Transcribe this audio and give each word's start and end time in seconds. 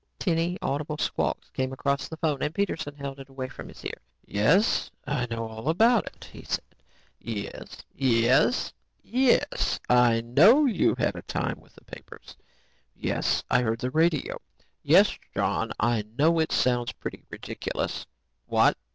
Tinny, 0.17 0.57
audible 0.63 0.97
squawks 0.97 1.49
came 1.51 1.69
from 1.69 1.77
the 2.09 2.17
phone 2.19 2.41
and 2.41 2.55
Peterson 2.55 2.95
held 2.95 3.19
it 3.19 3.29
away 3.29 3.47
from 3.47 3.67
his 3.67 3.85
ear. 3.85 4.01
"Yes, 4.25 4.89
I 5.05 5.27
know 5.29 5.47
all 5.47 5.69
about 5.69 6.07
it," 6.07 6.27
he 6.33 6.41
said. 6.43 6.63
"Yes... 7.19 7.77
yes... 7.93 8.73
yes. 9.03 9.79
I 9.91 10.21
know 10.21 10.65
you've 10.65 10.97
had 10.97 11.15
a 11.15 11.21
time 11.21 11.61
with 11.61 11.75
the 11.75 11.83
papers. 11.85 12.35
Yes, 12.95 13.43
I 13.51 13.61
heard 13.61 13.77
the 13.77 13.91
radio. 13.91 14.41
Yes, 14.81 15.15
John, 15.35 15.71
I 15.79 16.03
know 16.17 16.39
it 16.39 16.51
sounds 16.51 16.93
pretty 16.93 17.21
ridiculous. 17.29 18.07
What? 18.47 18.77